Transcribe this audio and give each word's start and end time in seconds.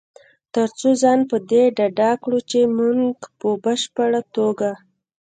تر 0.53 0.67
څو 0.79 0.89
ځان 1.01 1.19
په 1.29 1.37
دې 1.49 1.63
ډاډه 1.77 2.11
کړو 2.23 2.39
چې 2.49 2.59
مونږ 2.77 3.01
په 3.39 3.49
بشپړ 3.63 4.11
توګه 4.35 4.69